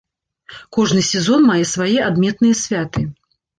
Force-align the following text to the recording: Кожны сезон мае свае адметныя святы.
Кожны 0.77 1.03
сезон 1.09 1.45
мае 1.51 1.59
свае 1.73 1.99
адметныя 2.09 2.61
святы. 2.65 3.01